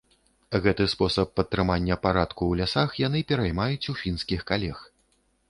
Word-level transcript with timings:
Гэты 0.63 0.85
спосаб 0.93 1.27
падтрымання 1.39 1.97
парадку 2.07 2.41
ў 2.47 2.53
лясах 2.63 2.97
яны 3.07 3.23
пераймаюць 3.33 3.89
у 3.95 3.97
фінскіх 4.03 4.41
калег. 4.51 4.77